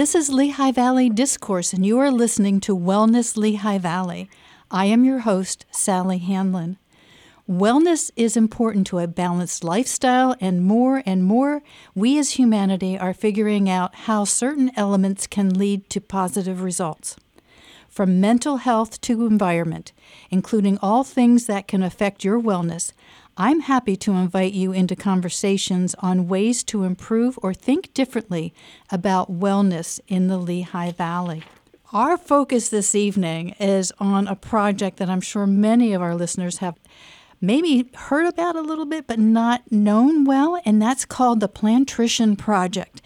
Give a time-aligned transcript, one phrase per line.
[0.00, 4.30] This is Lehigh Valley Discourse, and you are listening to Wellness Lehigh Valley.
[4.70, 6.78] I am your host, Sally Handlon.
[7.46, 11.62] Wellness is important to a balanced lifestyle, and more and more,
[11.94, 17.16] we as humanity are figuring out how certain elements can lead to positive results.
[17.86, 19.92] From mental health to environment,
[20.30, 22.94] including all things that can affect your wellness,
[23.42, 28.52] I'm happy to invite you into conversations on ways to improve or think differently
[28.90, 31.44] about wellness in the Lehigh Valley.
[31.90, 36.58] Our focus this evening is on a project that I'm sure many of our listeners
[36.58, 36.78] have
[37.40, 42.36] maybe heard about a little bit but not known well, and that's called the Plantrician
[42.36, 43.00] Project.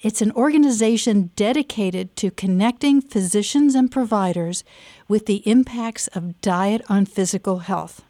[0.00, 4.64] It's an organization dedicated to connecting physicians and providers
[5.06, 8.02] with the impacts of diet on physical health.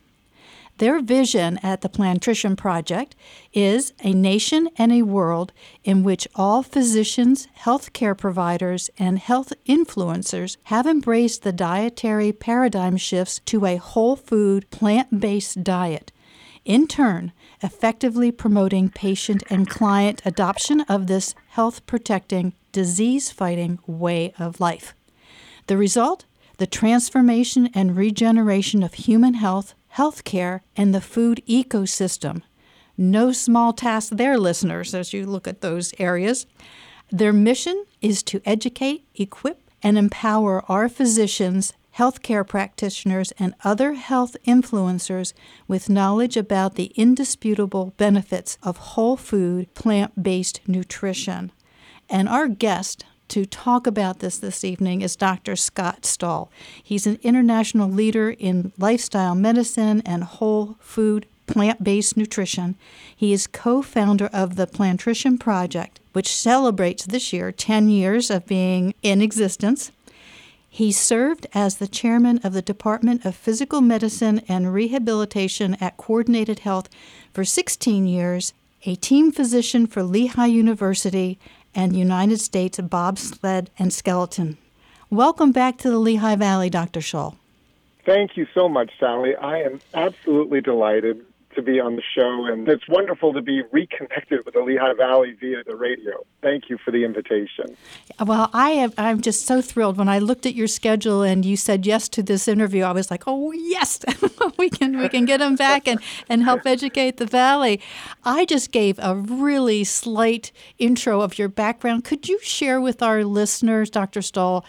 [0.79, 3.17] Their vision at the Plantrician Project
[3.55, 5.53] is a nation and a world
[5.85, 13.41] in which all physicians, healthcare providers, and health influencers have embraced the dietary paradigm shifts
[13.47, 16.13] to a whole food, plant based diet.
[16.67, 17.33] In turn,
[17.63, 24.95] effectively promoting patient and client adoption of this health protecting, disease fighting way of life.
[25.69, 26.27] The result?
[26.59, 32.43] The transformation and regeneration of human health healthcare, and the food ecosystem.
[32.99, 36.47] No small task there, listeners, as you look at those areas.
[37.11, 44.37] Their mission is to educate, equip, and empower our physicians, healthcare practitioners, and other health
[44.47, 45.33] influencers
[45.69, 51.53] with knowledge about the indisputable benefits of whole food, plant based nutrition.
[52.09, 55.57] And our guest, to talk about this this evening is Dr.
[55.57, 56.51] Scott Stoll.
[56.83, 62.77] He's an international leader in lifestyle medicine and whole food plant based nutrition.
[63.15, 68.47] He is co founder of the Plantrician Project, which celebrates this year 10 years of
[68.47, 69.91] being in existence.
[70.69, 76.61] He served as the chairman of the Department of Physical Medicine and Rehabilitation at Coordinated
[76.61, 76.91] Health
[77.33, 78.53] for 16 years,
[78.85, 81.39] a team physician for Lehigh University,
[81.77, 84.59] and United States bobsled and skeleton.
[85.11, 87.01] Welcome back to the Lehigh Valley, Dr.
[87.01, 87.37] Stoll.
[88.05, 89.37] Thank you so much, Sally.
[89.37, 91.25] I am absolutely delighted
[91.57, 95.37] to be on the show, and it's wonderful to be reconnected with the Lehigh Valley
[95.41, 96.25] via the radio.
[96.43, 97.77] Thank you for the invitation.
[98.25, 99.97] Well, I am, I'm just so thrilled.
[99.97, 103.11] When I looked at your schedule and you said yes to this interview, I was
[103.11, 104.01] like, oh, yes,
[104.59, 107.81] we can we can get him back and, and help educate the Valley.
[108.25, 112.05] I just gave a really slight intro of your background.
[112.05, 114.23] Could you share with our listeners, Dr.
[114.23, 114.65] Stoll,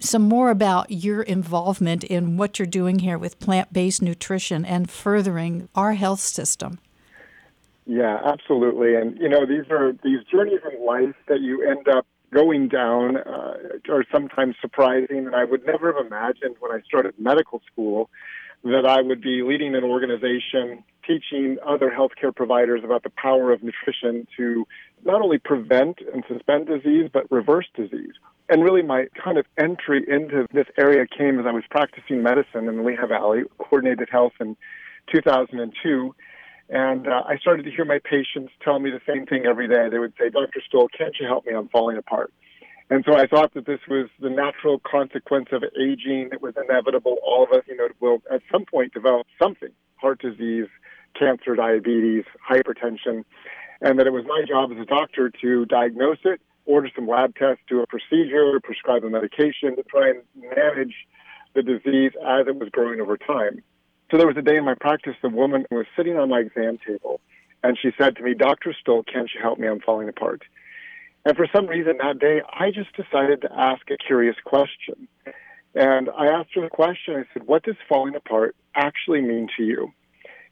[0.00, 4.90] some more about your involvement in what you're doing here with plant based nutrition and
[4.90, 6.78] furthering our health system.
[7.86, 8.94] Yeah, absolutely.
[8.94, 13.16] And, you know, these are these journeys in life that you end up going down
[13.16, 13.54] uh,
[13.88, 15.26] are sometimes surprising.
[15.26, 18.10] And I would never have imagined when I started medical school
[18.64, 23.62] that I would be leading an organization teaching other healthcare providers about the power of
[23.62, 24.66] nutrition to
[25.04, 28.12] not only prevent and suspend disease, but reverse disease.
[28.50, 32.68] And really, my kind of entry into this area came as I was practicing medicine
[32.68, 34.56] in the Lehigh Valley, coordinated health in
[35.12, 36.14] 2002.
[36.70, 39.88] And uh, I started to hear my patients tell me the same thing every day.
[39.90, 40.60] They would say, Dr.
[40.66, 41.54] Stoll, can't you help me?
[41.54, 42.32] I'm falling apart.
[42.90, 46.30] And so I thought that this was the natural consequence of aging.
[46.32, 47.18] It was inevitable.
[47.22, 50.68] All of us, you know, will at some point develop something heart disease,
[51.18, 53.24] cancer, diabetes, hypertension.
[53.80, 57.34] And that it was my job as a doctor to diagnose it, order some lab
[57.36, 60.94] tests, do a procedure, prescribe a medication to try and manage
[61.54, 63.62] the disease as it was growing over time.
[64.10, 66.78] So there was a day in my practice, the woman was sitting on my exam
[66.86, 67.20] table,
[67.62, 68.74] and she said to me, Dr.
[68.80, 69.68] Stoll, can't you help me?
[69.68, 70.42] I'm falling apart.
[71.24, 75.08] And for some reason that day, I just decided to ask a curious question.
[75.74, 77.16] And I asked her the question.
[77.16, 79.92] I said, What does falling apart actually mean to you?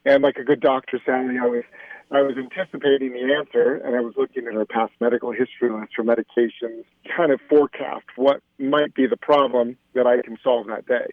[0.07, 1.65] And like a good doctor, Sally, I was
[2.11, 5.91] I was anticipating the answer, and I was looking at her past medical history list
[5.93, 10.85] for medications, kind of forecast what might be the problem that I can solve that
[10.85, 11.07] day.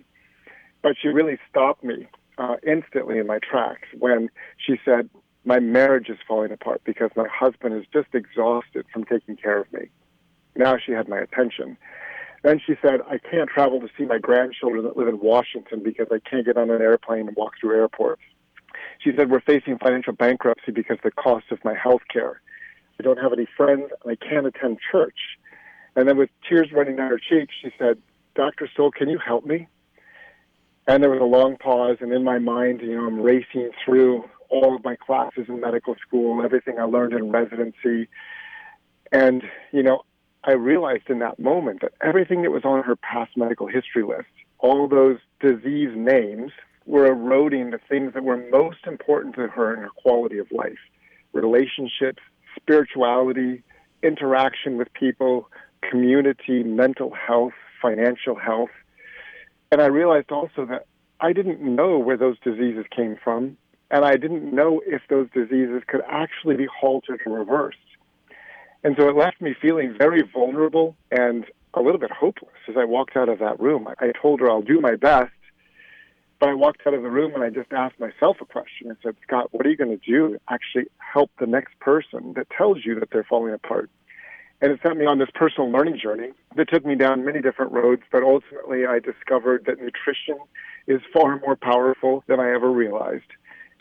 [0.81, 2.07] But she really stopped me
[2.39, 4.31] uh, instantly in my tracks when
[4.65, 5.11] she said,
[5.45, 9.73] my marriage is falling apart because my husband is just exhausted from taking care of
[9.73, 9.89] me.
[10.55, 11.77] Now she had my attention.
[12.45, 16.07] Then she said, I can't travel to see my grandchildren that live in Washington because
[16.13, 18.23] I can't get on an airplane and walk through airports.
[19.05, 22.41] She said, We're facing financial bankruptcy because of the cost of my health care.
[22.99, 25.19] I don't have any friends and I can't attend church.
[25.95, 27.99] And then with tears running down her cheeks, she said,
[28.35, 28.69] Dr.
[28.73, 29.69] Stoll, can you help me?
[30.87, 34.25] And there was a long pause, and in my mind, you know, I'm racing through
[34.51, 38.09] all of my classes in medical school, everything I learned in residency.
[39.11, 39.43] And,
[39.73, 40.03] you know,
[40.43, 44.29] I realized in that moment that everything that was on her past medical history list,
[44.59, 46.53] all those disease names,
[46.87, 50.79] were eroding the things that were most important to her in her quality of life
[51.33, 52.23] relationships,
[52.55, 53.63] spirituality,
[54.05, 55.49] interaction with people,
[55.91, 58.71] community, mental health, financial health.
[59.73, 60.87] And I realized also that
[61.21, 63.57] I didn't know where those diseases came from,
[63.91, 67.79] and I didn't know if those diseases could actually be halted or reversed.
[68.85, 72.85] And so it left me feeling very vulnerable and a little bit hopeless as I
[72.85, 73.89] walked out of that room.
[73.99, 75.33] I told her I'll do my best,
[76.39, 78.91] but I walked out of the room and I just asked myself a question.
[78.91, 82.35] I said, Scott, what are you going to do to actually help the next person
[82.37, 83.91] that tells you that they're falling apart?
[84.61, 87.73] And it sent me on this personal learning journey that took me down many different
[87.73, 90.39] roads, but ultimately I discovered that nutrition
[90.87, 93.31] is far more powerful than I ever realized.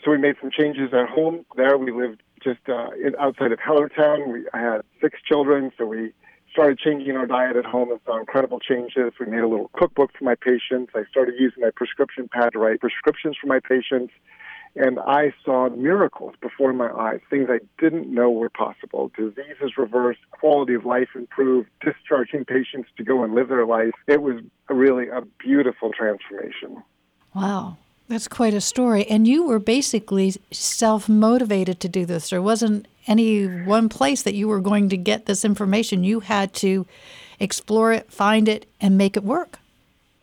[0.04, 1.78] So we made some changes at home there.
[1.78, 4.30] We lived just uh, outside of Hellertown.
[4.30, 6.12] We, had six children, so we
[6.54, 9.12] started changing our diet at home and saw incredible changes.
[9.18, 10.92] We made a little cookbook for my patients.
[10.94, 14.12] I started using my prescription pad to write prescriptions for my patients.
[14.76, 19.10] And I saw miracles before my eyes, things I didn't know were possible.
[19.16, 23.92] Diseases reversed, quality of life improved, discharging patients to go and live their life.
[24.06, 26.82] It was really a beautiful transformation.
[27.34, 27.78] Wow.
[28.08, 29.06] That's quite a story.
[29.06, 32.30] And you were basically self motivated to do this.
[32.30, 36.04] There wasn't any one place that you were going to get this information.
[36.04, 36.86] You had to
[37.40, 39.58] explore it, find it, and make it work.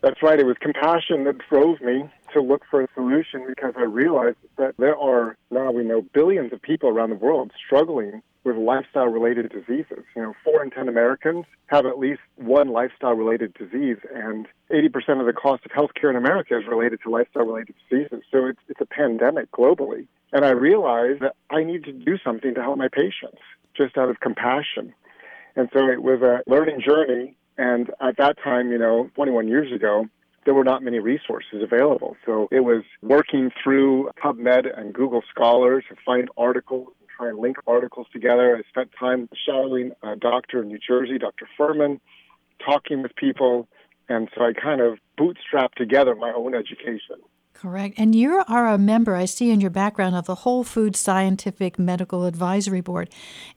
[0.00, 0.38] That's right.
[0.38, 4.74] It was compassion that drove me to look for a solution because I realized that
[4.78, 9.50] there are now we know billions of people around the world struggling with lifestyle related
[9.50, 10.04] diseases.
[10.16, 15.20] You know, four in 10 Americans have at least one lifestyle related disease, and 80%
[15.20, 18.22] of the cost of healthcare in America is related to lifestyle related diseases.
[18.30, 20.06] So it's, it's a pandemic globally.
[20.32, 23.38] And I realized that I need to do something to help my patients
[23.76, 24.92] just out of compassion.
[25.56, 27.36] And so it was a learning journey.
[27.58, 30.06] And at that time, you know, 21 years ago,
[30.44, 32.16] there were not many resources available.
[32.26, 37.38] So it was working through PubMed and Google Scholar to find articles and try and
[37.38, 38.56] link articles together.
[38.56, 41.48] I spent time shadowing a uh, doctor in New Jersey, Dr.
[41.58, 42.00] Fuhrman,
[42.64, 43.68] talking with people.
[44.08, 47.16] And so I kind of bootstrapped together my own education.
[47.62, 47.94] Correct.
[47.96, 51.78] And you are a member, I see in your background, of the Whole Food Scientific
[51.78, 53.08] Medical Advisory Board,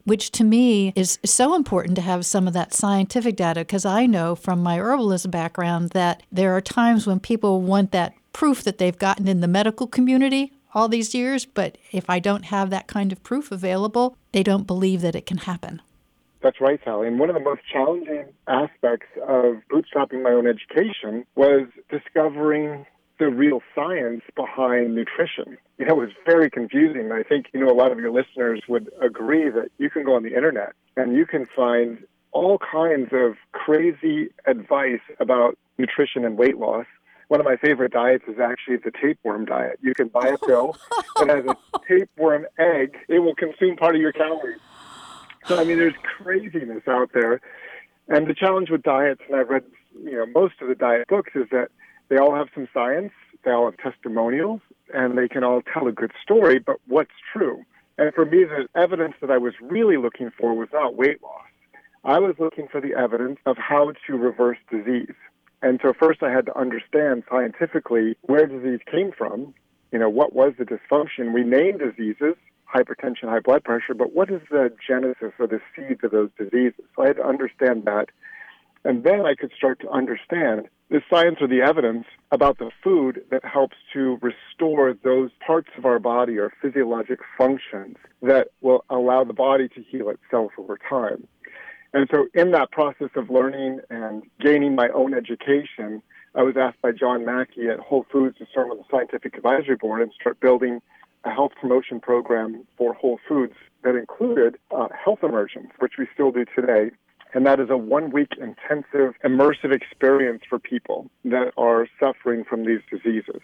[0.04, 4.06] which to me is so important to have some of that scientific data because I
[4.06, 8.78] know from my herbalist background that there are times when people want that proof that
[8.78, 12.86] they've gotten in the medical community all these years, but if I don't have that
[12.86, 15.82] kind of proof available, they don't believe that it can happen.
[16.44, 17.08] That's right, Sally.
[17.08, 22.86] And one of the most challenging aspects of bootstrapping my own education was discovering
[23.20, 25.58] the real science behind nutrition.
[25.78, 27.12] You know, it was very confusing.
[27.12, 30.16] I think, you know, a lot of your listeners would agree that you can go
[30.16, 36.38] on the internet and you can find all kinds of crazy advice about nutrition and
[36.38, 36.86] weight loss.
[37.30, 39.80] One of my favorite diets is actually the tapeworm diet.
[39.82, 40.76] You can buy a pill
[41.18, 42.98] that has a tapeworm egg.
[43.08, 44.60] It will consume part of your calories.
[45.46, 47.42] So, I mean, there's craziness out there.
[48.08, 49.64] And the challenge with diets, and I've read,
[50.04, 51.70] you know, most of the diet books, is that
[52.10, 53.12] they all have some science,
[53.44, 54.62] they all have testimonials,
[54.94, 57.64] and they can all tell a good story, but what's true?
[57.98, 61.42] And for me, the evidence that I was really looking for was not weight loss.
[62.04, 65.16] I was looking for the evidence of how to reverse disease.
[65.62, 69.54] And so first I had to understand scientifically where disease came from.
[69.92, 71.34] You know, what was the dysfunction?
[71.34, 72.36] We name diseases,
[72.72, 76.84] hypertension, high blood pressure, but what is the genesis or the seeds of those diseases?
[76.96, 78.10] So I had to understand that.
[78.86, 83.24] And then I could start to understand the science or the evidence about the food
[83.32, 89.24] that helps to restore those parts of our body or physiologic functions that will allow
[89.24, 91.28] the body to heal itself over time.
[91.94, 96.04] And so, in that process of learning and gaining my own education,
[96.36, 99.78] I was asked by John Mackey at Whole Foods to serve on the scientific advisory
[99.78, 100.82] board and start building
[101.24, 106.32] a health promotion program for Whole Foods that included uh, health immersions, which we still
[106.32, 106.92] do today,
[107.36, 112.66] and that is a one week intensive immersive experience for people that are suffering from
[112.66, 113.42] these diseases.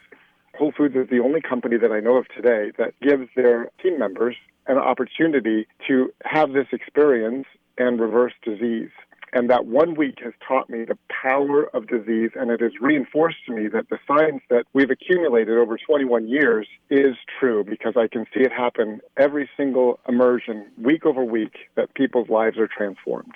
[0.57, 3.99] Whole Foods is the only company that I know of today that gives their team
[3.99, 7.45] members an opportunity to have this experience
[7.77, 8.89] and reverse disease.
[9.33, 13.37] And that one week has taught me the power of disease, and it has reinforced
[13.47, 18.07] to me that the science that we've accumulated over 21 years is true because I
[18.07, 23.35] can see it happen every single immersion, week over week, that people's lives are transformed.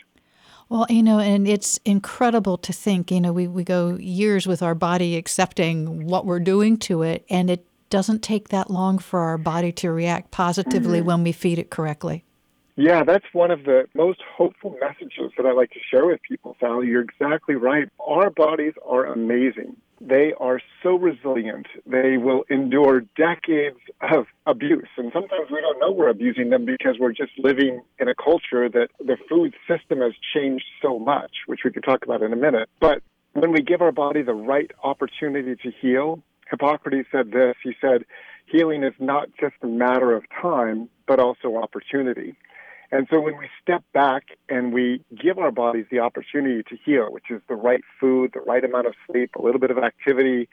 [0.70, 4.64] Well, you know, and it's incredible to think, you know, we, we go years with
[4.64, 9.20] our body accepting what we're doing to it, and it doesn't take that long for
[9.20, 11.08] our body to react positively mm-hmm.
[11.08, 12.24] when we feed it correctly.
[12.78, 16.58] Yeah, that's one of the most hopeful messages that I like to share with people,
[16.60, 16.88] Sally.
[16.88, 17.88] You're exactly right.
[18.06, 19.78] Our bodies are amazing.
[20.08, 21.66] They are so resilient.
[21.88, 24.88] They will endure decades of abuse.
[24.98, 28.70] And sometimes we don't know we're abusing them because we're just living in a culture
[28.70, 32.36] that the food system has changed so much, which we could talk about in a
[32.36, 32.70] minute.
[32.80, 33.02] But
[33.34, 36.22] when we give our body the right opportunity to heal,
[36.52, 37.56] Hippocrates said this.
[37.64, 38.06] He said,
[38.46, 42.36] healing is not just a matter of time, but also opportunity.
[42.92, 47.12] And so when we step back and we give our bodies the opportunity to heal,
[47.12, 50.48] which is the right food, the right amount of sleep, a little bit of activity,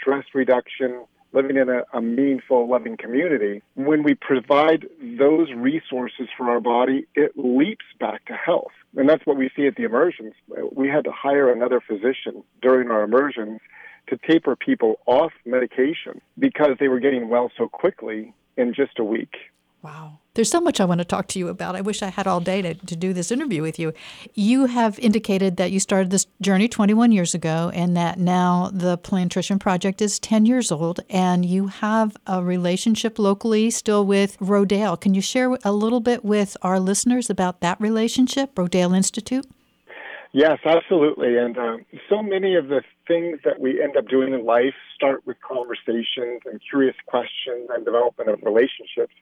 [0.00, 4.86] stress reduction, living in a, a meaningful, loving community, when we provide
[5.18, 8.72] those resources for our body, it leaps back to health.
[8.96, 10.32] And that's what we see at the immersions.
[10.72, 13.60] We had to hire another physician during our immersions
[14.08, 19.04] to taper people off medication because they were getting well so quickly in just a
[19.04, 19.34] week.
[19.82, 20.18] Wow.
[20.38, 21.74] There's so much I want to talk to you about.
[21.74, 23.92] I wish I had all day to, to do this interview with you.
[24.34, 28.96] You have indicated that you started this journey 21 years ago and that now the
[28.98, 35.00] Plantrician Project is 10 years old and you have a relationship locally still with Rodale.
[35.00, 39.44] Can you share a little bit with our listeners about that relationship, Rodale Institute?
[40.30, 41.36] Yes, absolutely.
[41.36, 41.78] And uh,
[42.08, 46.42] so many of the things that we end up doing in life start with conversations
[46.44, 49.14] and curious questions and development of relationships.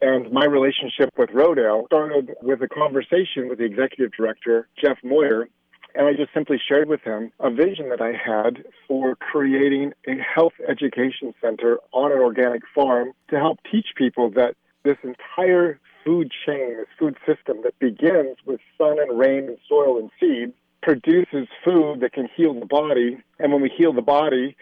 [0.00, 5.48] And my relationship with Rodale started with a conversation with the executive director, Jeff Moyer,
[5.94, 10.14] and I just simply shared with him a vision that I had for creating a
[10.16, 16.30] health education center on an organic farm to help teach people that this entire food
[16.46, 20.52] chain, this food system that begins with sun and rain and soil and seed,
[20.82, 23.18] produces food that can heal the body.
[23.40, 24.56] And when we heal the body,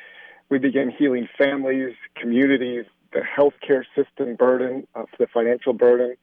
[0.48, 6.16] we begin healing families, communities, the healthcare system burden, of the financial burden,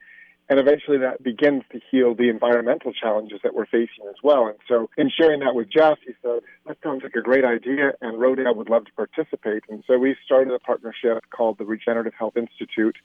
[0.50, 4.48] and eventually that begins to heal the environmental challenges that we're facing as well.
[4.48, 7.94] And so, in sharing that with Jeff, he said, That sounds like a great idea,
[8.02, 9.64] and Rodale would love to participate.
[9.70, 12.98] And so, we started a partnership called the Regenerative Health Institute.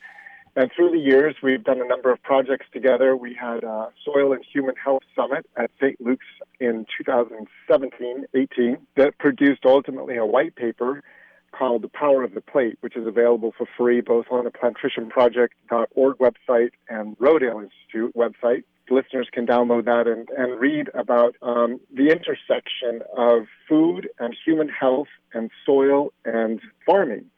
[0.57, 3.17] And through the years, we've done a number of projects together.
[3.17, 6.01] We had a Soil and Human Health Summit at St.
[6.01, 6.27] Luke's
[6.59, 11.05] in 2017 18 that produced ultimately a white paper
[11.52, 16.19] called The Power of the Plate, which is available for free both on the plantricianproject.org
[16.19, 18.64] website and Rodale Institute website.
[18.90, 24.69] Listeners can download that and, and read about um, the intersection of food and human
[24.69, 27.26] health and soil and farming.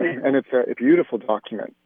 [0.00, 1.76] And it's a, a beautiful document.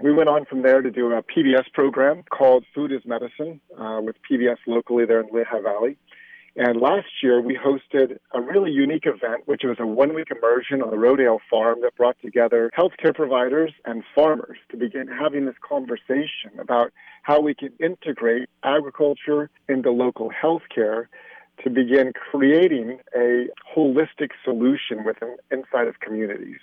[0.00, 4.00] We went on from there to do a PBS program called Food is Medicine uh,
[4.02, 5.96] with PBS locally there in Lehigh Valley.
[6.56, 10.80] And last year, we hosted a really unique event, which was a one week immersion
[10.80, 15.54] on the Rodale farm that brought together healthcare providers and farmers to begin having this
[15.60, 21.08] conversation about how we can integrate agriculture into local healthcare
[21.62, 26.60] to begin creating a holistic solution within inside of communities.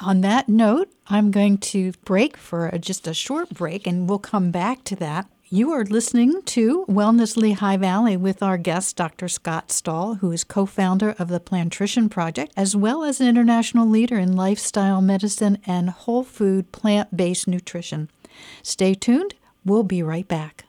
[0.00, 4.20] On that note, I'm going to break for a, just a short break and we'll
[4.20, 5.26] come back to that.
[5.50, 9.28] You are listening to Wellness Lehigh Valley with our guest, Dr.
[9.28, 13.88] Scott Stoll, who is co founder of the Plantrician Project, as well as an international
[13.88, 18.10] leader in lifestyle medicine and whole food plant based nutrition.
[18.62, 19.36] Stay tuned.
[19.64, 20.66] We'll be right back.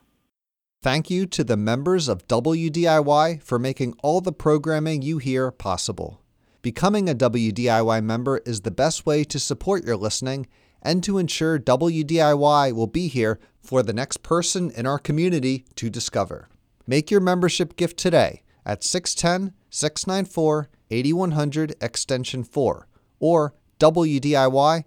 [0.81, 6.21] Thank you to the members of WDIY for making all the programming you hear possible.
[6.62, 10.48] Becoming a WDIY member is the best way to support your listening
[10.81, 15.89] and to ensure WDIY will be here for the next person in our community to
[15.89, 16.50] discover.
[16.88, 22.88] Make your membership gift today at 610 694 8100 Extension 4
[23.19, 24.83] or WDIY.org.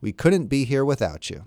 [0.00, 1.44] We couldn't be here without you.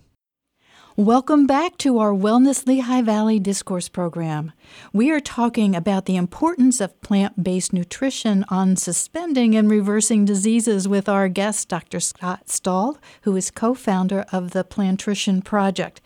[0.97, 4.53] Welcome back to our Wellness Lehigh Valley Discourse Program.
[4.93, 10.87] We are talking about the importance of plant based nutrition on suspending and reversing diseases
[10.87, 11.99] with our guest, Dr.
[11.99, 15.99] Scott Stoll, who is co founder of the Plantrician Project.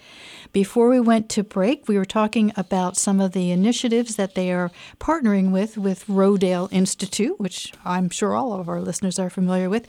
[0.53, 4.51] Before we went to break, we were talking about some of the initiatives that they
[4.51, 9.69] are partnering with with Rodale Institute, which I'm sure all of our listeners are familiar
[9.69, 9.85] with.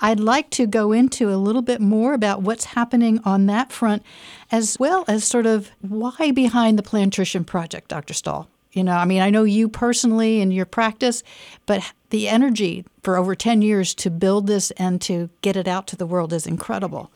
[0.00, 4.02] I'd like to go into a little bit more about what's happening on that front,
[4.50, 8.14] as well as sort of why behind the Plantrician Project, Dr.
[8.14, 8.48] Stoll.
[8.72, 11.22] You know, I mean, I know you personally in your practice,
[11.66, 15.86] but the energy for over 10 years to build this and to get it out
[15.88, 17.10] to the world is incredible.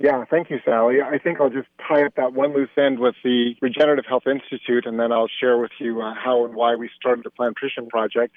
[0.00, 1.00] Yeah, thank you, Sally.
[1.00, 4.84] I think I'll just tie up that one loose end with the Regenerative Health Institute,
[4.84, 8.34] and then I'll share with you uh, how and why we started the Plantrician Project.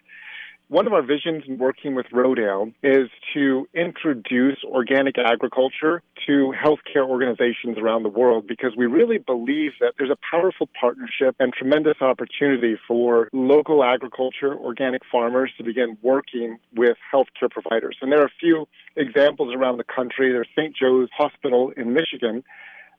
[0.68, 7.08] One of our visions in working with Rodale is to introduce organic agriculture to healthcare
[7.08, 12.02] organizations around the world because we really believe that there's a powerful partnership and tremendous
[12.02, 17.98] opportunity for local agriculture, organic farmers to begin working with healthcare providers.
[18.02, 20.32] And there are a few examples around the country.
[20.32, 20.76] There's St.
[20.76, 22.44] Joe's Hospital in Michigan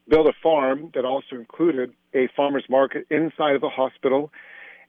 [0.09, 4.31] built a farm that also included a farmer's market inside of the hospital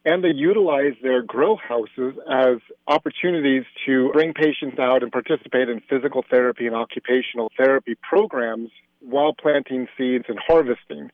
[0.07, 5.81] and they utilize their grow houses as opportunities to bring patients out and participate in
[5.89, 8.69] physical therapy and occupational therapy programs
[9.01, 11.11] while planting seeds and harvesting.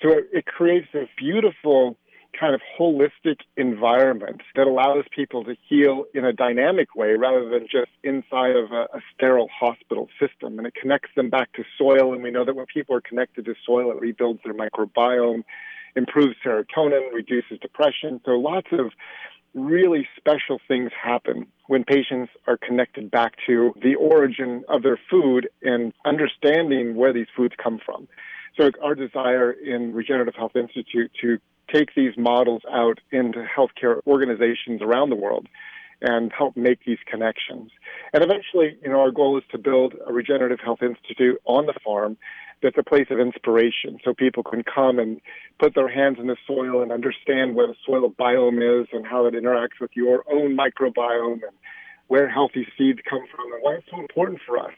[0.00, 1.98] So it, it creates a beautiful
[2.38, 7.66] kind of holistic environment that allows people to heal in a dynamic way rather than
[7.70, 10.56] just inside of a, a, sterile hospital system.
[10.56, 12.14] And it connects them back to soil.
[12.14, 15.42] And we know that when people are connected to soil, it rebuilds their microbiome
[15.96, 18.20] improves serotonin, reduces depression.
[18.24, 18.92] So lots of
[19.54, 25.48] really special things happen when patients are connected back to the origin of their food
[25.62, 28.08] and understanding where these foods come from.
[28.58, 31.38] So it's our desire in Regenerative Health Institute to
[31.72, 35.46] take these models out into healthcare organizations around the world
[36.00, 37.70] and help make these connections.
[38.12, 41.74] And eventually, you know, our goal is to build a regenerative health institute on the
[41.84, 42.16] farm
[42.62, 45.20] that's a place of inspiration so people can come and
[45.58, 49.26] put their hands in the soil and understand what a soil biome is and how
[49.26, 51.56] it interacts with your own microbiome and
[52.08, 54.72] where healthy seeds come from and why it's so important for us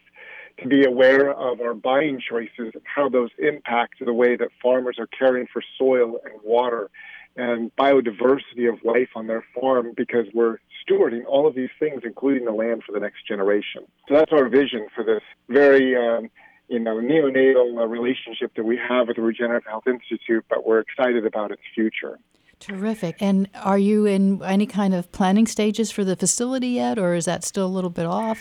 [0.61, 4.97] to be aware of our buying choices and how those impact the way that farmers
[4.99, 6.91] are caring for soil and water
[7.37, 12.45] and biodiversity of life on their farm because we're stewarding all of these things, including
[12.45, 13.85] the land for the next generation.
[14.09, 16.31] So that's our vision for this very um,
[16.73, 20.81] you know, neonatal uh, relationship that we have with the Regenerative Health Institute, but we're
[20.81, 22.19] excited about its future.
[22.61, 23.21] Terrific.
[23.21, 27.27] And are you in any kind of planning stages for the facility yet, or is
[27.27, 28.41] that still a little bit off?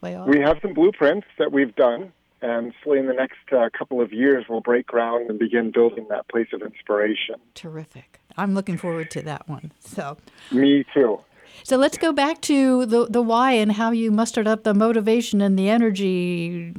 [0.00, 0.26] Way off?
[0.26, 4.12] We have some blueprints that we've done, and so in the next uh, couple of
[4.12, 7.36] years, we'll break ground and begin building that place of inspiration.
[7.54, 8.18] Terrific.
[8.36, 9.72] I'm looking forward to that one.
[9.80, 10.16] So.
[10.50, 11.20] Me too.
[11.64, 15.40] So let's go back to the the why and how you mustered up the motivation
[15.40, 16.74] and the energy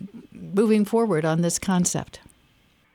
[0.54, 2.20] moving forward on this concept.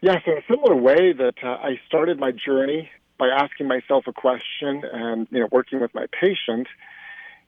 [0.00, 4.12] Yes, in a similar way that uh, I started my journey by asking myself a
[4.12, 6.66] question and you know working with my patient,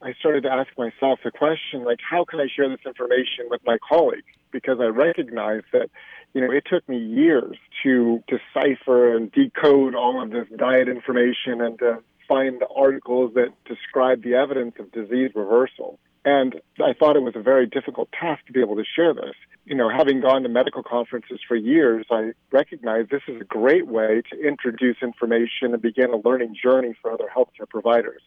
[0.01, 3.61] I started to ask myself the question like how can I share this information with
[3.65, 5.89] my colleagues because I recognize that
[6.33, 11.61] you know it took me years to decipher and decode all of this diet information
[11.61, 15.99] and to find the articles that describe the evidence of disease reversal.
[16.27, 19.33] And I thought it was a very difficult task to be able to share this.
[19.63, 23.87] You know, having gone to medical conferences for years, I recognize this is a great
[23.87, 28.21] way to introduce information and begin a learning journey for other healthcare providers.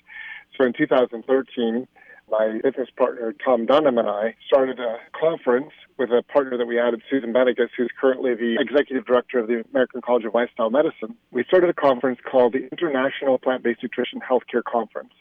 [0.57, 1.87] So in 2013,
[2.31, 6.81] my business partner Tom Dunham and I started a conference with a partner that we
[6.81, 11.17] added, Susan Benigas, who's currently the executive director of the American College of Lifestyle Medicine.
[11.33, 15.13] We started a conference called the International Plant-Based Nutrition Healthcare Conference,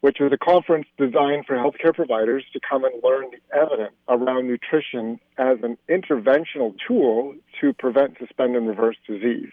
[0.00, 4.48] which was a conference designed for healthcare providers to come and learn the evidence around
[4.48, 9.50] nutrition as an interventional tool to prevent, suspend, and reverse disease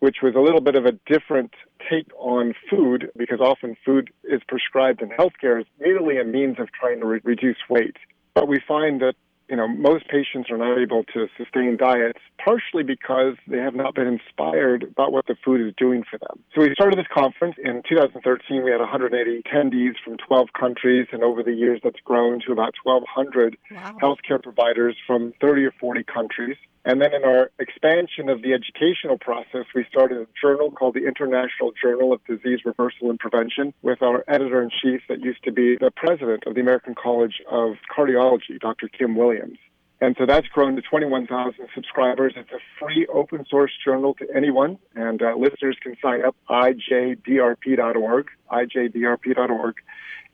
[0.00, 1.52] which was a little bit of a different
[1.88, 6.68] take on food because often food is prescribed in healthcare as merely a means of
[6.72, 7.96] trying to re- reduce weight.
[8.34, 9.14] But we find that
[9.50, 13.94] you know most patients are not able to sustain diets partially because they have not
[13.94, 16.42] been inspired about what the food is doing for them.
[16.54, 18.64] So we started this conference in 2013.
[18.64, 22.74] We had 180 attendees from 12 countries, and over the years that's grown to about
[22.84, 23.96] 1,200 wow.
[24.00, 26.56] healthcare providers from 30 or 40 countries.
[26.84, 31.06] And then in our expansion of the educational process, we started a journal called the
[31.06, 35.52] International Journal of Disease Reversal and Prevention with our editor in chief that used to
[35.52, 38.88] be the president of the American College of Cardiology, Dr.
[38.88, 39.58] Kim Williams.
[40.00, 42.32] And so that's grown to 21,000 subscribers.
[42.34, 48.26] It's a free open source journal to anyone, and uh, listeners can sign up ijdrp.org,
[48.50, 49.74] ijdrp.org.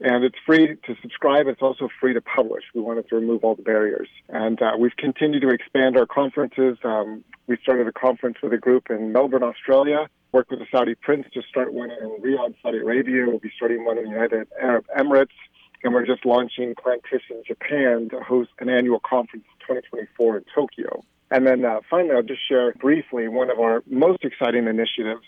[0.01, 1.47] And it's free to subscribe.
[1.47, 2.65] It's also free to publish.
[2.75, 4.09] We wanted to remove all the barriers.
[4.29, 6.77] And uh, we've continued to expand our conferences.
[6.85, 10.95] Um, we started a conference with a group in Melbourne, Australia, worked with the Saudi
[10.95, 13.25] prince to start one in Riyadh, Saudi Arabia.
[13.27, 15.37] We'll be starting one in the United Arab Emirates.
[15.83, 21.05] And we're just launching Plantrician Japan to host an annual conference in 2024 in Tokyo.
[21.31, 25.25] And then uh, finally, I'll just share briefly one of our most exciting initiatives.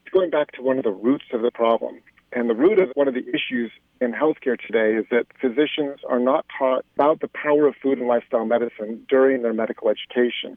[0.00, 2.00] It's going back to one of the roots of the problem.
[2.32, 6.18] And the root of one of the issues in healthcare today is that physicians are
[6.18, 10.56] not taught about the power of food and lifestyle medicine during their medical education.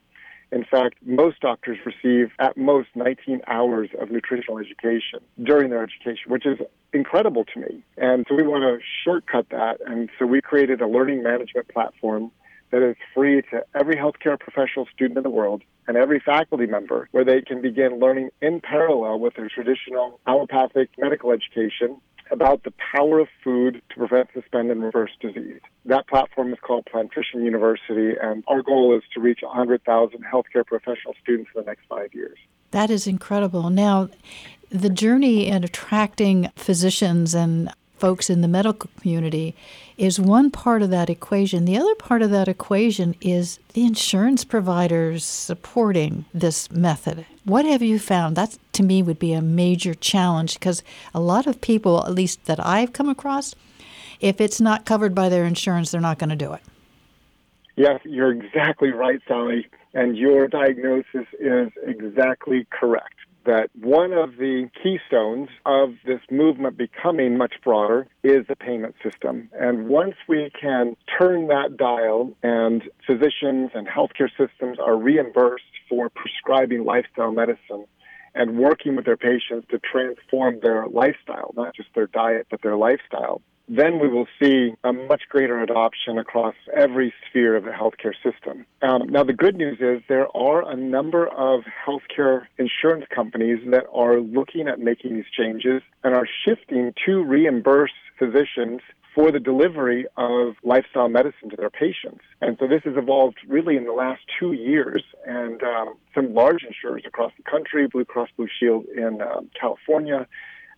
[0.51, 6.31] In fact, most doctors receive at most 19 hours of nutritional education during their education,
[6.31, 6.59] which is
[6.93, 7.83] incredible to me.
[7.97, 9.79] And so we want to shortcut that.
[9.85, 12.31] And so we created a learning management platform
[12.75, 17.07] that is free to every healthcare professional student in the world and every faculty member
[17.11, 22.73] where they can begin learning in parallel with their traditional allopathic medical education about the
[22.93, 25.61] power of food to prevent, suspend, and reverse disease.
[25.85, 31.13] That platform is called Plantrician University, and our goal is to reach 100,000 healthcare professional
[31.21, 32.37] students in the next five years.
[32.71, 33.69] That is incredible.
[33.69, 34.09] Now,
[34.69, 39.55] the journey in attracting physicians and folks in the medical community
[39.97, 41.65] is one part of that equation.
[41.65, 47.25] The other part of that equation is the insurance providers supporting this method.
[47.43, 48.35] What have you found?
[48.35, 52.45] That to me would be a major challenge because a lot of people, at least
[52.45, 53.55] that I've come across,
[54.19, 56.61] if it's not covered by their insurance, they're not going to do it.
[57.75, 64.69] Yes, you're exactly right, Sally, and your diagnosis is exactly correct that one of the
[64.81, 69.49] keystones of this movement becoming much broader is the payment system.
[69.53, 76.09] And once we can turn that dial and physicians and healthcare systems are reimbursed for
[76.09, 77.85] prescribing lifestyle medicine
[78.33, 82.75] and working with their patients to transform their lifestyle, not just their diet, but their
[82.75, 88.13] lifestyle, then we will see a much greater adoption across every sphere of the healthcare
[88.23, 88.65] system.
[88.81, 93.85] Um, now, the good news is there are a number of healthcare insurance companies that
[93.91, 98.81] are looking at making these changes and are shifting to reimburse physicians
[99.15, 102.21] for the delivery of lifestyle medicine to their patients.
[102.41, 105.03] And so this has evolved really in the last two years.
[105.25, 110.27] And um, some large insurers across the country, Blue Cross Blue Shield in um, California,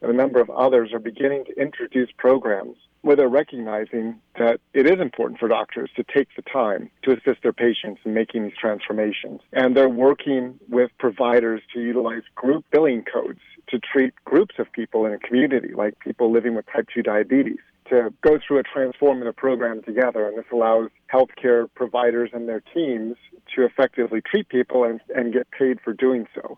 [0.01, 4.85] and a number of others are beginning to introduce programs where they're recognizing that it
[4.85, 8.57] is important for doctors to take the time to assist their patients in making these
[8.59, 9.39] transformations.
[9.53, 15.05] And they're working with providers to utilize group billing codes to treat groups of people
[15.05, 19.35] in a community, like people living with type 2 diabetes, to go through a transformative
[19.35, 20.27] program together.
[20.27, 23.15] And this allows healthcare providers and their teams
[23.55, 26.57] to effectively treat people and, and get paid for doing so.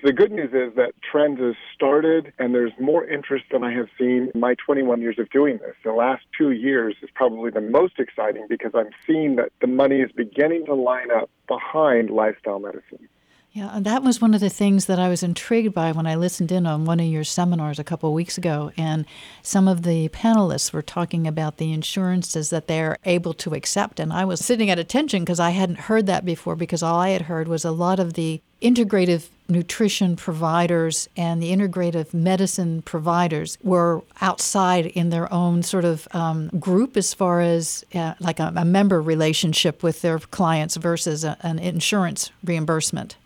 [0.00, 3.88] The good news is that trends has started and there's more interest than I have
[3.98, 5.74] seen in my 21 years of doing this.
[5.82, 9.96] The last two years is probably the most exciting because I'm seeing that the money
[10.00, 13.08] is beginning to line up behind lifestyle medicine.
[13.52, 16.14] Yeah, and that was one of the things that I was intrigued by when I
[16.14, 18.70] listened in on one of your seminars a couple of weeks ago.
[18.76, 19.06] And
[19.42, 23.98] some of the panelists were talking about the insurances that they're able to accept.
[23.98, 27.08] And I was sitting at attention because I hadn't heard that before, because all I
[27.08, 33.56] had heard was a lot of the integrative nutrition providers and the integrative medicine providers
[33.62, 38.52] were outside in their own sort of um, group as far as uh, like a,
[38.54, 43.16] a, member relationship with their clients versus a, an insurance reimbursement.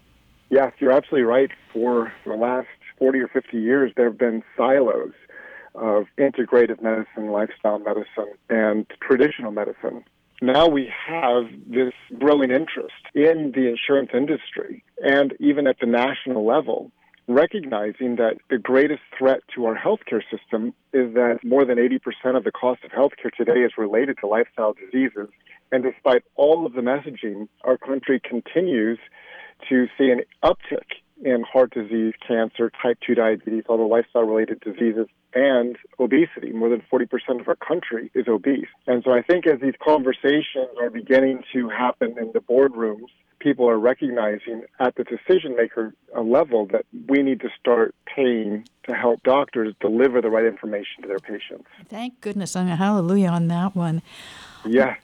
[0.53, 1.51] Yes, you're absolutely right.
[1.73, 2.67] For the last
[2.99, 5.15] 40 or 50 years, there have been silos
[5.75, 10.05] of integrative medicine, lifestyle medicine, and traditional medicine.
[10.43, 16.45] Now we have this growing interest in the insurance industry and even at the national
[16.45, 16.93] level,
[17.29, 22.45] recognizing that the greatest threat to our healthcare system is that more than 80% of
[22.45, 25.29] the cost of healthcare today is related to lifestyle diseases.
[25.71, 28.99] And despite all of the messaging, our country continues
[29.69, 34.61] to see an uptick in heart disease, cancer, type 2 diabetes, all the lifestyle related
[34.61, 36.53] diseases, and obesity.
[36.53, 38.67] More than 40% of our country is obese.
[38.87, 43.07] And so I think as these conversations are beginning to happen in the boardrooms,
[43.39, 48.95] people are recognizing at the decision maker level that we need to start paying to
[48.95, 51.65] help doctors deliver the right information to their patients.
[51.89, 52.55] Thank goodness.
[52.55, 54.03] I mean, hallelujah on that one.
[54.65, 54.97] Yeah.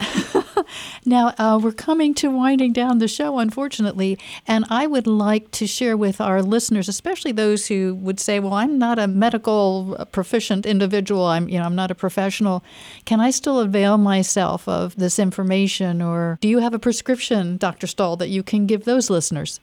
[1.05, 5.66] now, uh, we're coming to winding down the show, unfortunately, and I would like to
[5.66, 10.05] share with our listeners, especially those who would say, "Well, I'm not a medical uh,
[10.05, 11.25] proficient individual.
[11.27, 12.62] I'm, you know, I'm not a professional.
[13.05, 17.87] Can I still avail myself of this information, or do you have a prescription, Dr.
[17.87, 19.61] Stoll, that you can give those listeners?"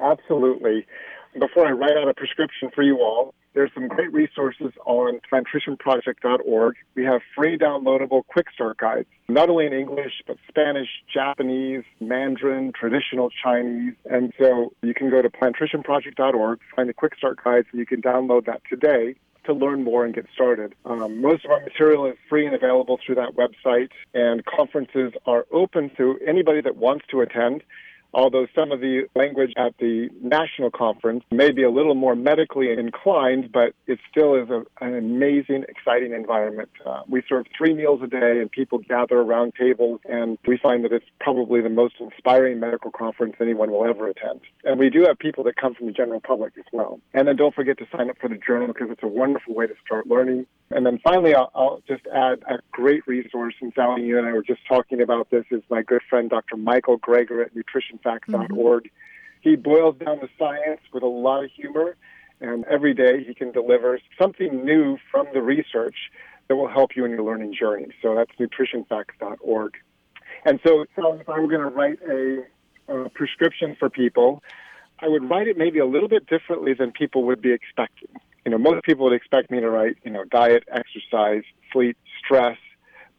[0.00, 0.86] Absolutely.
[1.38, 6.76] Before I write out a prescription for you all, there's some great resources on plantricianproject.org.
[6.94, 12.72] We have free downloadable quick start guides, not only in English, but Spanish, Japanese, Mandarin,
[12.72, 13.94] traditional Chinese.
[14.04, 18.02] And so you can go to plantricianproject.org, find the quick start guides, and you can
[18.02, 19.16] download that today
[19.48, 20.74] to learn more and get started.
[20.84, 25.46] Um, most of our material is free and available through that website, and conferences are
[25.50, 27.62] open to anybody that wants to attend.
[28.18, 32.72] Although some of the language at the national conference may be a little more medically
[32.72, 36.68] inclined, but it still is a, an amazing, exciting environment.
[36.84, 40.84] Uh, we serve three meals a day, and people gather around tables, and we find
[40.84, 44.40] that it's probably the most inspiring medical conference anyone will ever attend.
[44.64, 47.00] And we do have people that come from the general public as well.
[47.14, 49.68] And then don't forget to sign up for the journal because it's a wonderful way
[49.68, 50.46] to start learning.
[50.70, 54.32] And then finally, I'll, I'll just add a great resource, and Sally, you and I
[54.32, 56.56] were just talking about this, is my good friend Dr.
[56.56, 57.54] Michael Greger at
[58.08, 58.84] nutritionfacts.org.
[58.84, 58.88] Mm-hmm.
[59.40, 61.96] He boils down the science with a lot of humor,
[62.40, 65.96] and every day he can deliver something new from the research
[66.48, 67.88] that will help you in your learning journey.
[68.02, 69.74] So that's nutritionfacts.org.
[70.44, 72.44] And so, so if I were going to write a,
[72.88, 74.42] a prescription for people,
[75.00, 78.08] I would write it maybe a little bit differently than people would be expecting.
[78.44, 81.42] You know, most people would expect me to write, you know, diet, exercise,
[81.72, 82.56] sleep, stress,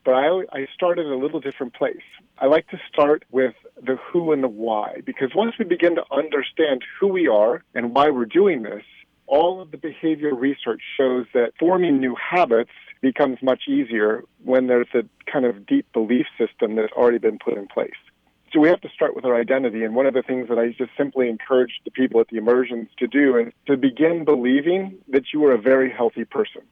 [0.09, 2.01] but I, I started a little different place.
[2.39, 6.03] I like to start with the who and the why, because once we begin to
[6.11, 8.81] understand who we are and why we're doing this,
[9.27, 14.87] all of the behavior research shows that forming new habits becomes much easier when there's
[14.95, 17.91] a kind of deep belief system that's already been put in place.
[18.51, 19.83] So we have to start with our identity.
[19.83, 22.89] And one of the things that I just simply encourage the people at the immersions
[22.97, 26.63] to do is to begin believing that you are a very healthy person.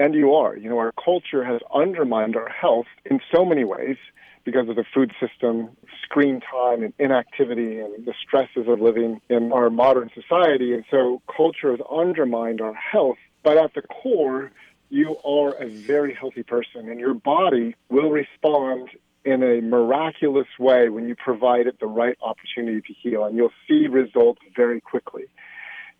[0.00, 0.56] And you are.
[0.56, 3.98] You know, our culture has undermined our health in so many ways
[4.44, 9.52] because of the food system, screen time, and inactivity, and the stresses of living in
[9.52, 10.72] our modern society.
[10.72, 13.18] And so culture has undermined our health.
[13.42, 14.50] But at the core,
[14.88, 18.88] you are a very healthy person, and your body will respond
[19.26, 23.52] in a miraculous way when you provide it the right opportunity to heal, and you'll
[23.68, 25.24] see results very quickly.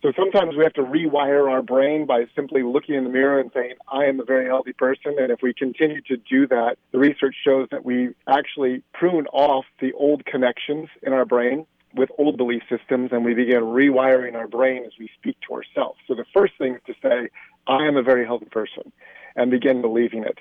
[0.01, 3.51] So sometimes we have to rewire our brain by simply looking in the mirror and
[3.53, 5.15] saying, I am a very healthy person.
[5.19, 9.65] And if we continue to do that, the research shows that we actually prune off
[9.79, 14.47] the old connections in our brain with old belief systems and we begin rewiring our
[14.47, 15.99] brain as we speak to ourselves.
[16.07, 17.29] So the first thing is to say,
[17.67, 18.91] I am a very healthy person
[19.35, 20.39] and begin believing it.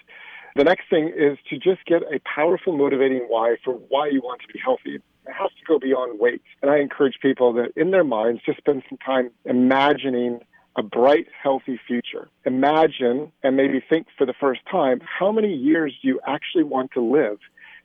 [0.57, 4.41] The next thing is to just get a powerful motivating why for why you want
[4.43, 5.01] to be healthy.
[5.27, 6.43] It has to go beyond weight.
[6.63, 10.41] And I encourage people that in their minds just spend some time imagining
[10.77, 12.29] a bright, healthy future.
[12.45, 16.93] Imagine and maybe think for the first time how many years do you actually want
[16.93, 17.39] to live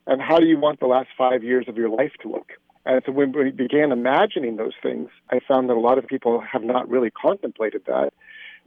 [0.06, 2.52] and how do you want the last five years of your life to look?
[2.84, 6.40] And so when we began imagining those things, I found that a lot of people
[6.40, 8.12] have not really contemplated that.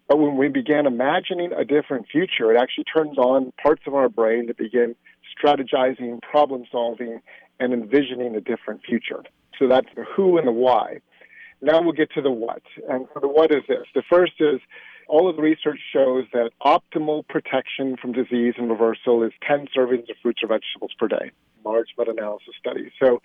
[0.10, 4.10] But when we began imagining a different future, it actually turns on parts of our
[4.10, 4.96] brain that begin
[5.38, 7.22] strategizing, problem solving,
[7.60, 9.24] and envisioning a different future.
[9.58, 11.02] So that's the who and the why.
[11.62, 12.62] Now we'll get to the what.
[12.90, 13.86] And so the what is this.
[13.94, 14.62] The first is
[15.08, 20.10] all of the research shows that optimal protection from disease and reversal is 10 servings
[20.10, 21.32] of fruits or vegetables per day.
[21.66, 22.92] Large meta analysis study.
[23.02, 23.22] So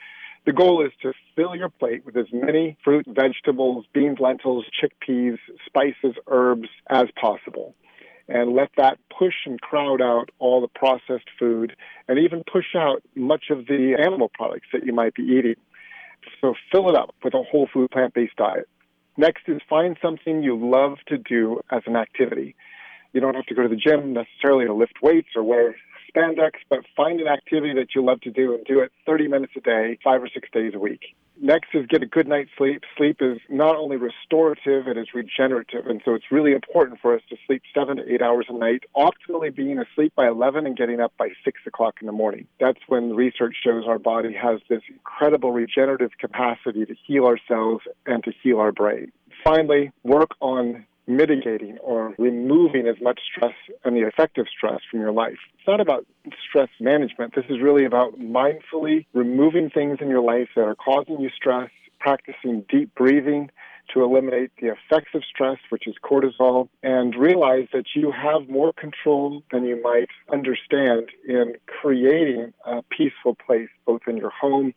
[0.47, 5.39] the goal is to fill your plate with as many fruit, vegetables, beans, lentils, chickpeas,
[5.67, 7.75] spices, herbs as possible.
[8.27, 11.77] And let that push and crowd out all the processed food
[12.09, 15.57] and even push out much of the animal products that you might be eating.
[16.41, 18.69] So fill it up with a whole food plant based diet.
[19.17, 22.57] Next is find something you love to do as an activity.
[23.13, 25.77] You don't have to go to the gym necessarily to lift weights or wear
[26.15, 29.53] spandex, but find an activity that you love to do and do it 30 minutes
[29.57, 31.15] a day, five or six days a week.
[31.41, 32.83] Next is get a good night's sleep.
[32.97, 35.87] Sleep is not only restorative, it is regenerative.
[35.87, 38.85] And so it's really important for us to sleep seven to eight hours a night,
[38.97, 42.47] optimally being asleep by 11 and getting up by 6 o'clock in the morning.
[42.61, 48.23] That's when research shows our body has this incredible regenerative capacity to heal ourselves and
[48.25, 49.11] to heal our brain.
[49.45, 55.13] Finally, work on mitigating or removing as much stress and the effective stress from your
[55.13, 55.39] life.
[55.59, 56.07] It's not about
[56.49, 57.35] stress management.
[57.35, 61.71] This is really about mindfully removing things in your life that are causing you stress,
[61.99, 63.51] practicing deep breathing
[63.93, 68.73] to eliminate the effects of stress, which is cortisol, and realize that you have more
[68.73, 74.73] control than you might understand in creating a peaceful place both in your home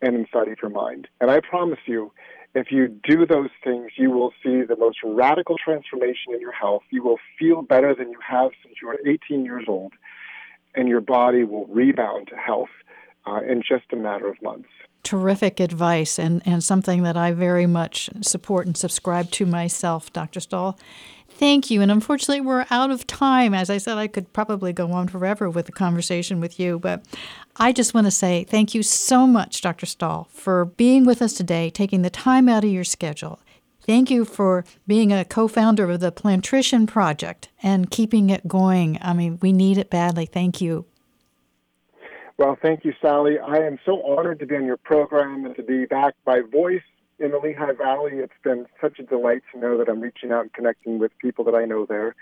[0.00, 1.08] and inside of your mind.
[1.20, 2.12] And I promise you,
[2.54, 6.82] if you do those things, you will see the most radical transformation in your health.
[6.90, 9.92] You will feel better than you have since you were 18 years old,
[10.74, 12.68] and your body will rebound to health
[13.26, 14.68] uh, in just a matter of months.
[15.02, 20.38] Terrific advice, and, and something that I very much support and subscribe to myself, Dr.
[20.38, 20.78] Stoll.
[21.28, 21.80] Thank you.
[21.80, 23.54] And unfortunately, we're out of time.
[23.54, 27.02] As I said, I could probably go on forever with the conversation with you, but
[27.56, 29.84] I just want to say thank you so much, Dr.
[29.84, 33.40] Stoll, for being with us today, taking the time out of your schedule.
[33.82, 38.98] Thank you for being a co founder of the Plantrician Project and keeping it going.
[39.02, 40.24] I mean, we need it badly.
[40.24, 40.86] Thank you.
[42.38, 43.38] Well, thank you, Sally.
[43.38, 46.82] I am so honored to be on your program and to be back by voice
[47.18, 48.12] in the Lehigh Valley.
[48.14, 51.44] It's been such a delight to know that I'm reaching out and connecting with people
[51.44, 52.14] that I know there.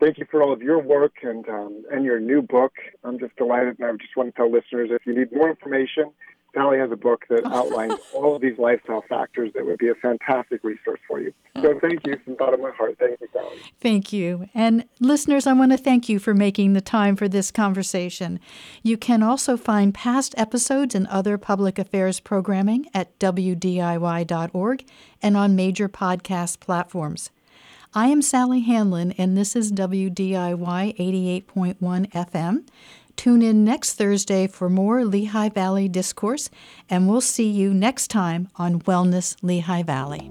[0.00, 2.72] Thank you for all of your work and um, and your new book.
[3.04, 6.12] I'm just delighted, and I just want to tell listeners if you need more information,
[6.54, 9.94] Sally has a book that outlines all of these lifestyle factors that would be a
[9.94, 11.32] fantastic resource for you.
[11.60, 12.96] So thank you from the bottom of my heart.
[12.98, 13.58] Thank you, Sally.
[13.80, 14.48] Thank you.
[14.54, 18.40] And listeners, I want to thank you for making the time for this conversation.
[18.82, 24.84] You can also find past episodes and other public affairs programming at WDIY.org
[25.22, 27.30] and on major podcast platforms.
[27.94, 32.66] I am Sally Handlon, and this is WDIY 88.1 FM.
[33.16, 36.48] Tune in next Thursday for more Lehigh Valley Discourse,
[36.88, 40.30] and we'll see you next time on Wellness Lehigh Valley.